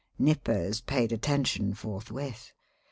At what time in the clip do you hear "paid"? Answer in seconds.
0.81-1.11